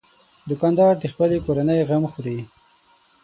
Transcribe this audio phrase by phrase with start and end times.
[0.49, 2.39] دوکاندار د خپلې کورنۍ غم خوري.